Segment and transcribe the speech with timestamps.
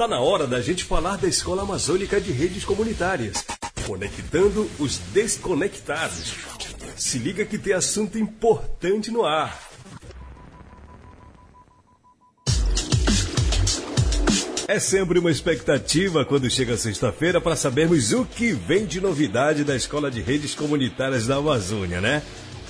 [0.00, 3.44] Tá na hora da gente falar da Escola Amazônica de Redes Comunitárias,
[3.86, 6.32] conectando os desconectados.
[6.96, 9.60] Se liga que tem assunto importante no ar.
[14.66, 19.76] É sempre uma expectativa quando chega sexta-feira para sabermos o que vem de novidade da
[19.76, 22.22] Escola de Redes Comunitárias da Amazônia, né?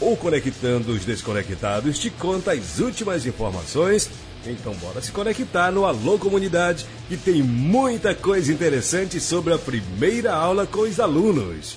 [0.00, 4.08] O Conectando os Desconectados te conta as últimas informações.
[4.48, 10.32] Então bora se conectar no Alô Comunidade, que tem muita coisa interessante sobre a primeira
[10.32, 11.74] aula com os alunos.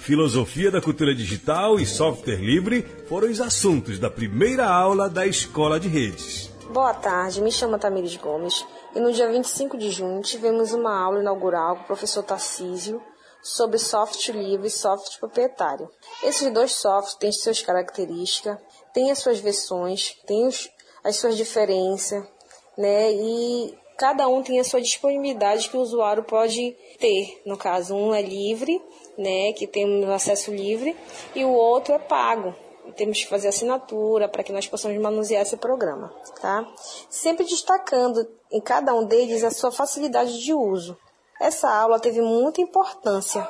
[0.00, 5.78] Filosofia da cultura digital e software livre foram os assuntos da primeira aula da Escola
[5.78, 6.50] de Redes.
[6.72, 11.20] Boa tarde, me chamo Tamires Gomes e no dia 25 de junho tivemos uma aula
[11.20, 13.00] inaugural com o professor Tarcísio
[13.42, 15.88] sobre software livre e software proprietário.
[16.22, 18.58] Esses dois softwares têm suas características,
[18.92, 20.70] têm as suas versões, têm os,
[21.02, 22.24] as suas diferenças,
[22.76, 23.12] né?
[23.12, 27.42] E cada um tem a sua disponibilidade que o usuário pode ter.
[27.44, 28.80] No caso, um é livre,
[29.18, 30.96] né, que tem um acesso livre,
[31.34, 32.54] e o outro é pago,
[32.96, 36.66] temos que fazer assinatura para que nós possamos manusear esse programa, tá?
[37.08, 40.96] Sempre destacando em cada um deles a sua facilidade de uso.
[41.40, 43.46] Essa aula teve muita importância,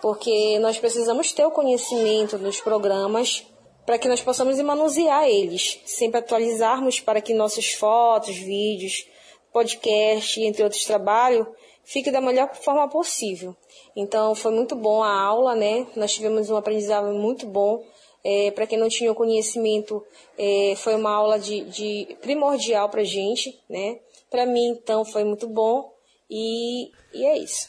[0.00, 3.46] porque nós precisamos ter o conhecimento dos programas
[3.84, 9.06] para que nós possamos manusear eles, sempre atualizarmos para que nossas fotos, vídeos,
[9.52, 11.46] podcast, entre outros trabalhos,
[11.84, 13.56] fique da melhor forma possível.
[13.94, 15.86] Então foi muito bom a aula, né?
[15.96, 17.82] Nós tivemos um aprendizado muito bom
[18.24, 20.04] é, para quem não tinha o conhecimento,
[20.38, 23.98] é, foi uma aula de, de primordial para gente, né?
[24.30, 25.92] Para mim, então, foi muito bom
[26.30, 27.68] e, e é isso.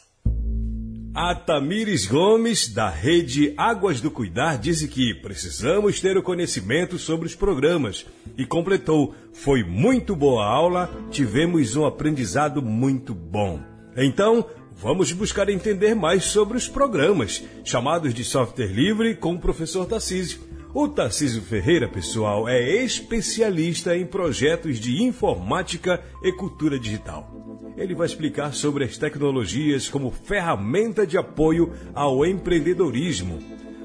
[1.16, 7.28] A Tamires Gomes, da rede Águas do Cuidar, disse que precisamos ter o conhecimento sobre
[7.28, 8.04] os programas
[8.36, 13.60] e completou: foi muito boa a aula, tivemos um aprendizado muito bom.
[13.96, 14.44] Então,
[14.76, 20.53] vamos buscar entender mais sobre os programas, chamados de software livre, com o professor Tarcísio.
[20.76, 27.30] O Tarcísio Ferreira, pessoal, é especialista em projetos de informática e cultura digital.
[27.78, 33.38] Ele vai explicar sobre as tecnologias como ferramenta de apoio ao empreendedorismo,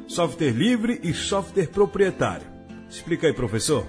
[0.07, 2.47] software livre e software proprietário.
[2.89, 3.85] Explica aí, professor.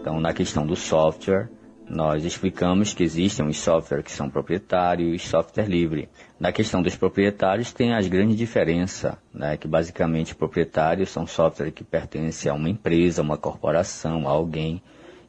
[0.00, 1.50] Então, na questão do software,
[1.90, 6.08] nós explicamos que existem os softwares que são proprietários e software livre.
[6.38, 11.82] Na questão dos proprietários tem as grandes diferenças, né, que basicamente proprietários são softwares que
[11.82, 14.80] pertencem a uma empresa, uma corporação, a alguém,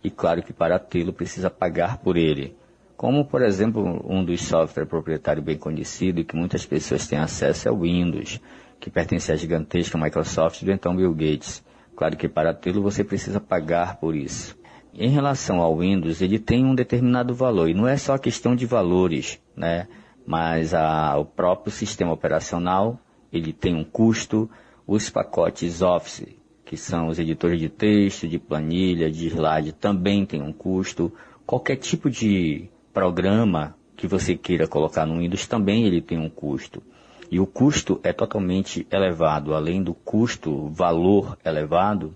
[0.03, 2.55] e claro que para tê-lo precisa pagar por ele.
[2.95, 7.67] Como, por exemplo, um dos softwares proprietários bem conhecido e que muitas pessoas têm acesso
[7.67, 8.39] é o Windows,
[8.79, 11.63] que pertence à gigantesca Microsoft do então Bill Gates.
[11.95, 14.60] Claro que para tê-lo você precisa pagar por isso.
[14.93, 18.65] Em relação ao Windows, ele tem um determinado valor, e não é só questão de
[18.65, 19.87] valores, né?
[20.25, 22.99] mas a, o próprio sistema operacional,
[23.31, 24.49] ele tem um custo,
[24.85, 26.27] os pacotes Office,
[26.65, 31.11] que são os editores de texto, de planilha, de slide, também tem um custo.
[31.45, 36.81] Qualquer tipo de programa que você queira colocar no Windows também ele tem um custo.
[37.29, 39.53] E o custo é totalmente elevado.
[39.53, 42.13] Além do custo, valor elevado,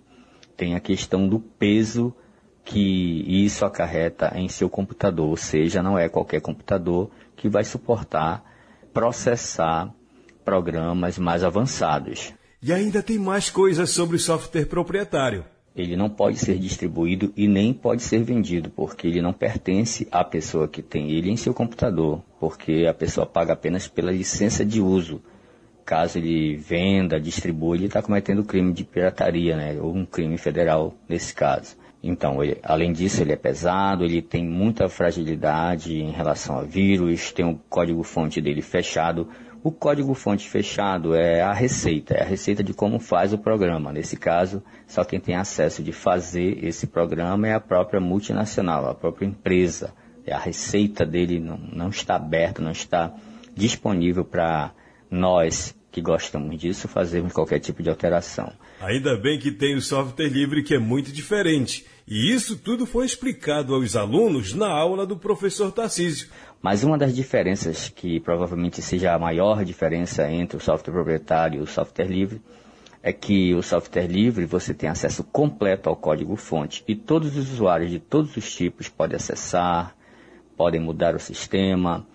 [0.57, 2.13] tem a questão do peso
[2.66, 8.44] que isso acarreta em seu computador, ou seja, não é qualquer computador que vai suportar
[8.92, 9.94] processar
[10.44, 12.34] programas mais avançados.
[12.62, 15.46] E ainda tem mais coisas sobre o software proprietário.
[15.75, 20.24] Ele não pode ser distribuído e nem pode ser vendido, porque ele não pertence à
[20.24, 24.81] pessoa que tem ele em seu computador, porque a pessoa paga apenas pela licença de
[24.81, 25.22] uso.
[25.86, 29.78] Caso ele venda, distribua, ele está cometendo crime de pirataria, né?
[29.80, 31.75] ou um crime federal nesse caso.
[32.01, 37.31] Então, ele, além disso, ele é pesado, ele tem muita fragilidade em relação a vírus,
[37.31, 39.28] tem o código-fonte dele fechado.
[39.63, 43.91] O código-fonte fechado é a receita, é a receita de como faz o programa.
[43.91, 48.94] Nesse caso, só quem tem acesso de fazer esse programa é a própria multinacional, a
[48.94, 49.91] própria empresa.
[50.23, 53.12] É a receita dele não, não está aberta, não está
[53.56, 54.71] disponível para
[55.09, 58.51] nós que gostamos disso fazermos qualquer tipo de alteração.
[58.81, 61.86] Ainda bem que tem o software livre que é muito diferente.
[62.06, 66.27] E isso tudo foi explicado aos alunos na aula do professor Tarcísio.
[66.62, 71.63] Mas uma das diferenças, que provavelmente seja a maior diferença entre o software proprietário e
[71.63, 72.41] o software livre,
[73.01, 77.89] é que o software livre você tem acesso completo ao código-fonte e todos os usuários
[77.89, 79.95] de todos os tipos podem acessar,
[80.57, 82.06] podem mudar o sistema,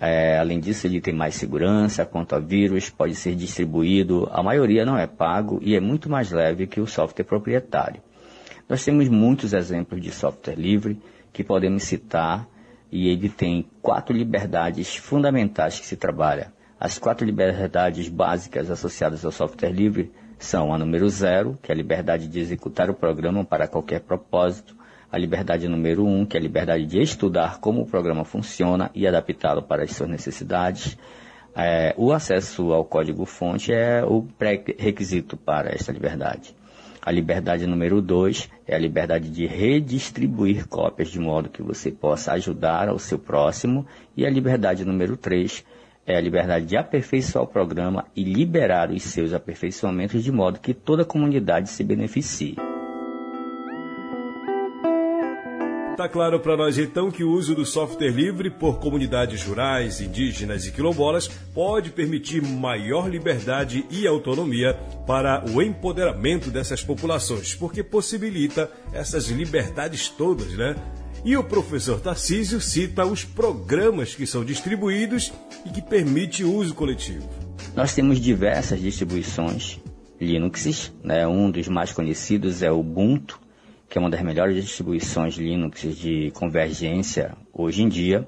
[0.00, 4.86] é, além disso, ele tem mais segurança quanto a vírus, pode ser distribuído, a maioria
[4.86, 8.00] não é pago e é muito mais leve que o software proprietário.
[8.66, 10.98] Nós temos muitos exemplos de software livre
[11.34, 12.48] que podemos citar
[12.90, 16.50] e ele tem quatro liberdades fundamentais que se trabalha.
[16.78, 21.76] As quatro liberdades básicas associadas ao software livre são a número zero, que é a
[21.76, 24.74] liberdade de executar o programa para qualquer propósito,
[25.12, 29.06] a liberdade número um, que é a liberdade de estudar como o programa funciona e
[29.06, 30.96] adaptá-lo para as suas necessidades.
[31.54, 36.54] É, o acesso ao código-fonte é o pré-requisito para esta liberdade.
[37.02, 42.32] A liberdade número dois é a liberdade de redistribuir cópias de modo que você possa
[42.32, 43.86] ajudar ao seu próximo.
[44.16, 45.64] E a liberdade número três
[46.06, 50.74] é a liberdade de aperfeiçoar o programa e liberar os seus aperfeiçoamentos de modo que
[50.74, 52.56] toda a comunidade se beneficie.
[56.00, 60.66] Está claro para nós então que o uso do software livre por comunidades rurais, indígenas
[60.66, 64.72] e quilombolas pode permitir maior liberdade e autonomia
[65.06, 70.74] para o empoderamento dessas populações, porque possibilita essas liberdades todas, né?
[71.22, 75.30] E o professor Tarcísio cita os programas que são distribuídos
[75.66, 77.28] e que permite uso coletivo.
[77.76, 79.78] Nós temos diversas distribuições
[80.18, 81.26] Linux, né?
[81.26, 83.38] um dos mais conhecidos é o Ubuntu,
[83.90, 88.26] que é uma das melhores distribuições Linux de convergência hoje em dia.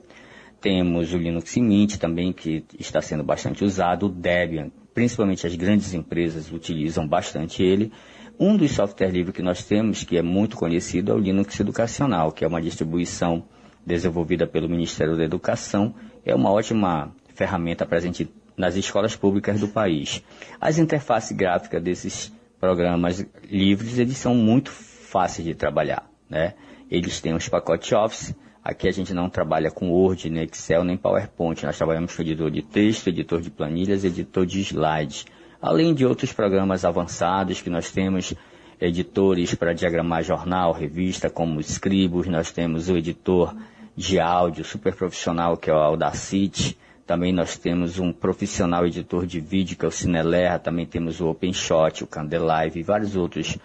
[0.61, 5.95] Temos o Linux Mint também, que está sendo bastante usado, o Debian, principalmente as grandes
[5.95, 7.93] empresas utilizam bastante ele.
[8.41, 12.33] Um dos software livres que nós temos, que é muito conhecido, é o Linux Educacional,
[12.33, 13.45] que é uma distribuição
[13.87, 15.95] desenvolvida pelo Ministério da Educação.
[16.27, 20.25] É uma ótima ferramenta presente nas escolas públicas do país.
[20.61, 24.73] As interfaces gráficas desses programas livres, eles são muito
[25.13, 26.55] fáceis de trabalhar, né?
[26.91, 30.97] Eles têm os pacotes Office, aqui a gente não trabalha com Word, nem Excel, nem
[30.97, 35.27] PowerPoint, nós trabalhamos com editor de texto, editor de planilhas, editor de slides,
[35.61, 38.33] além de outros programas avançados que nós temos,
[38.81, 43.55] editores para diagramar jornal, revista, como Scribus, nós temos o editor
[43.95, 46.77] de áudio super profissional, que é o Audacity,
[47.07, 51.29] também nós temos um profissional editor de vídeo, que é o Cinelear, também temos o
[51.29, 53.59] OpenShot, o Candelive e vários outros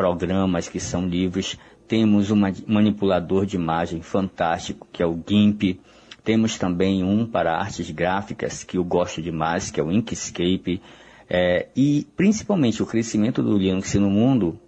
[0.00, 1.58] programas que são livres.
[1.86, 2.36] Temos um
[2.66, 5.78] manipulador de imagem fantástico, que é o GIMP.
[6.24, 10.80] Temos também um para artes gráficas, que eu gosto demais, que é o Inkscape.
[11.28, 14.58] É, e principalmente o crescimento do Linux no mundo,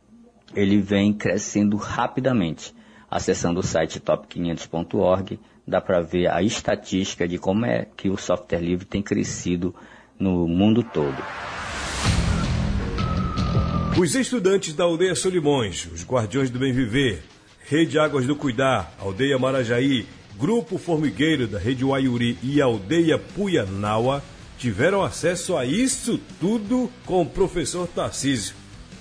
[0.55, 2.75] ele vem crescendo rapidamente.
[3.11, 8.61] Acessando o site top500.org, dá para ver a estatística de como é que o software
[8.61, 9.75] livre tem crescido
[10.19, 11.17] no mundo todo.
[13.99, 17.23] Os estudantes da aldeia Solimões, os Guardiões do Bem Viver,
[17.69, 20.07] Rede Águas do Cuidar, Aldeia Marajaí,
[20.39, 24.23] Grupo Formigueiro da Rede Uaiuri e Aldeia Puianaua
[24.57, 28.57] tiveram acesso a isso tudo com o professor Tarcísio.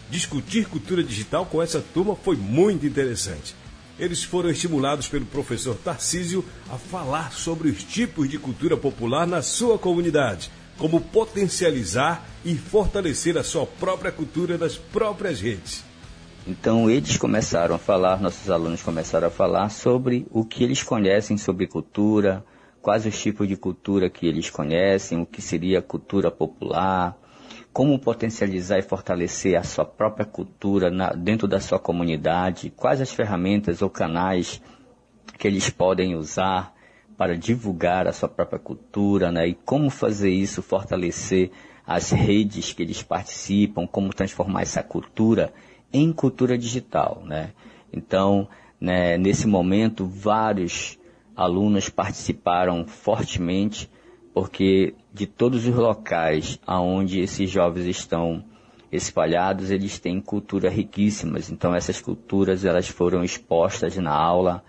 [0.10, 3.56] Discutir cultura digital com essa turma foi muito interessante.
[3.98, 9.42] Eles foram estimulados pelo professor Tarcísio a falar sobre os tipos de cultura popular na
[9.42, 10.52] sua comunidade
[10.82, 15.86] como potencializar e fortalecer a sua própria cultura nas próprias redes.
[16.48, 21.38] Então eles começaram a falar, nossos alunos começaram a falar sobre o que eles conhecem
[21.38, 22.44] sobre cultura,
[22.82, 27.16] quais os tipos de cultura que eles conhecem, o que seria cultura popular,
[27.72, 33.12] como potencializar e fortalecer a sua própria cultura na, dentro da sua comunidade, quais as
[33.12, 34.60] ferramentas ou canais
[35.38, 36.74] que eles podem usar
[37.22, 39.48] para divulgar a sua própria cultura, né?
[39.48, 41.52] E como fazer isso, fortalecer
[41.86, 45.54] as redes que eles participam, como transformar essa cultura
[45.94, 47.52] em cultura digital, né?
[47.94, 48.48] Então,
[48.80, 50.98] né, nesse momento, vários
[51.36, 53.88] alunos participaram fortemente,
[54.34, 58.44] porque de todos os locais aonde esses jovens estão
[58.92, 61.52] espalhados, eles têm culturas riquíssimas.
[61.52, 64.64] Então, essas culturas elas foram expostas na aula,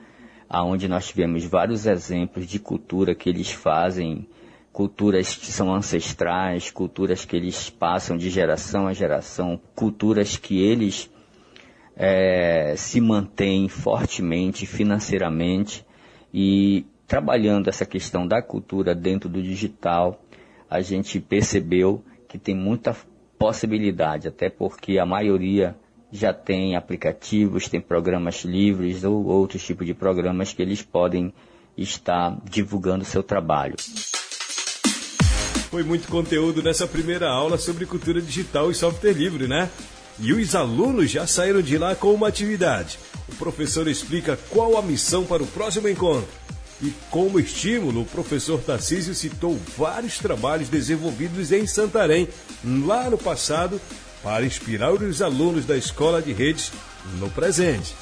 [0.53, 4.29] aonde nós tivemos vários exemplos de cultura que eles fazem,
[4.71, 11.11] culturas que são ancestrais, culturas que eles passam de geração a geração, culturas que eles
[11.97, 15.87] é, se mantêm fortemente financeiramente
[16.35, 20.21] e trabalhando essa questão da cultura dentro do digital,
[20.69, 22.95] a gente percebeu que tem muita
[23.39, 25.75] possibilidade, até porque a maioria
[26.13, 31.33] já tem aplicativos, tem programas livres ou outros tipos de programas que eles podem
[31.77, 33.77] estar divulgando seu trabalho.
[35.71, 39.71] Foi muito conteúdo nessa primeira aula sobre cultura digital e software livre, né?
[40.21, 42.99] E os alunos já saíram de lá com uma atividade.
[43.27, 46.29] O professor explica qual a missão para o próximo encontro.
[46.83, 52.29] E como estímulo, o professor Tarcísio citou vários trabalhos desenvolvidos em Santarém,
[52.85, 53.81] lá no passado,
[54.23, 56.73] para inspirar os alunos da escola de redes
[57.19, 57.95] no presente.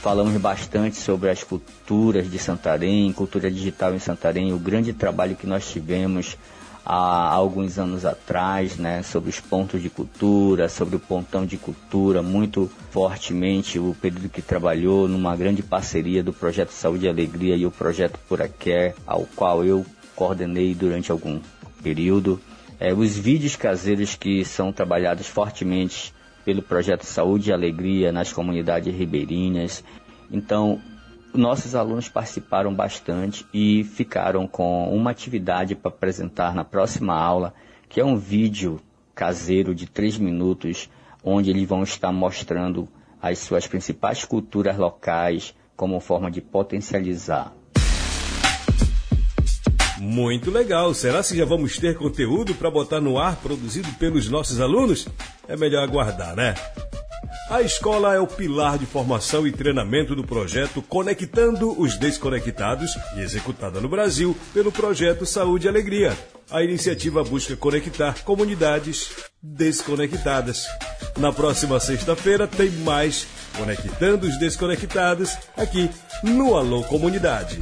[0.00, 5.46] falamos bastante sobre as culturas de Santarém, cultura digital em Santarém, o grande trabalho que
[5.46, 6.36] nós tivemos
[6.84, 12.22] há alguns anos atrás, né, sobre os pontos de cultura, sobre o pontão de cultura,
[12.22, 17.64] muito fortemente o período que trabalhou numa grande parceria do projeto Saúde e Alegria e
[17.64, 21.40] o projeto Puraquer, ao qual eu coordenei durante algum
[21.82, 22.38] período.
[22.78, 26.12] É, os vídeos caseiros que são trabalhados fortemente
[26.44, 29.82] pelo projeto Saúde e Alegria nas comunidades ribeirinhas.
[30.30, 30.80] Então,
[31.32, 37.54] nossos alunos participaram bastante e ficaram com uma atividade para apresentar na próxima aula,
[37.88, 38.80] que é um vídeo
[39.14, 40.90] caseiro de três minutos,
[41.22, 42.88] onde eles vão estar mostrando
[43.22, 47.52] as suas principais culturas locais como forma de potencializar.
[50.04, 50.92] Muito legal!
[50.92, 55.08] Será que já vamos ter conteúdo para botar no ar produzido pelos nossos alunos?
[55.48, 56.54] É melhor aguardar, né?
[57.48, 63.20] A escola é o pilar de formação e treinamento do projeto Conectando os Desconectados e
[63.20, 66.16] executada no Brasil pelo projeto Saúde e Alegria.
[66.50, 69.10] A iniciativa busca conectar comunidades
[69.42, 70.66] desconectadas.
[71.18, 75.88] Na próxima sexta-feira tem mais Conectando os Desconectados aqui
[76.22, 77.58] no Alô Comunidade.